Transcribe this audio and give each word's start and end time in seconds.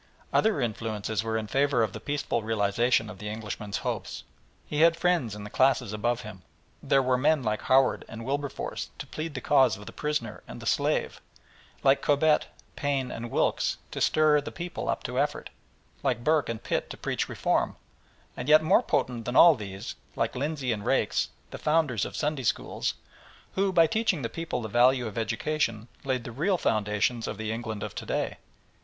Other 0.33 0.59
influences 0.59 1.23
were 1.23 1.37
in 1.37 1.45
favour 1.45 1.83
of 1.83 1.93
the 1.93 1.99
peaceful 1.99 2.41
realisation 2.41 3.07
of 3.07 3.19
the 3.19 3.27
Englishman's 3.29 3.77
hopes. 3.85 4.23
He 4.65 4.81
had 4.81 4.95
friends 4.97 5.35
in 5.35 5.43
the 5.43 5.51
classes 5.51 5.93
above 5.93 6.21
him. 6.21 6.41
There 6.81 7.03
were 7.03 7.19
men 7.19 7.43
like 7.43 7.61
Howard 7.61 8.03
and 8.09 8.25
Wilberforce 8.25 8.89
to 8.97 9.05
plead 9.05 9.35
the 9.35 9.41
cause 9.45 9.77
of 9.77 9.85
the 9.85 9.91
prisoner 9.91 10.41
and 10.47 10.59
the 10.59 10.65
slave, 10.65 11.21
like 11.83 12.01
Cobbett, 12.01 12.47
Paine, 12.75 13.11
and 13.11 13.29
Wilkes 13.29 13.77
to 13.91 14.01
stir 14.01 14.41
the 14.41 14.51
people 14.51 14.89
up 14.89 15.03
to 15.03 15.19
effort, 15.19 15.51
like 16.01 16.23
Burke 16.23 16.49
and 16.49 16.63
Pitt 16.63 16.89
to 16.89 16.97
preach 16.97 17.29
reform, 17.29 17.75
and 18.35 18.49
yet 18.49 18.63
more 18.63 18.81
potent 18.81 19.25
than 19.25 19.35
all 19.35 19.53
these, 19.53 19.93
like 20.15 20.35
Lindsey 20.35 20.71
and 20.71 20.83
Raikes, 20.83 21.27
the 21.51 21.59
founders 21.59 22.05
of 22.05 22.15
Sunday 22.15 22.41
Schools, 22.41 22.95
who, 23.53 23.71
by 23.71 23.85
teaching 23.85 24.23
the 24.23 24.29
people 24.29 24.63
the 24.63 24.67
value 24.67 25.05
of 25.05 25.15
education, 25.19 25.89
laid 26.03 26.23
the 26.23 26.31
real 26.31 26.57
foundations 26.57 27.27
of 27.27 27.37
the 27.37 27.51
England 27.51 27.83
of 27.83 27.93
to 27.93 28.07
day. 28.07 28.37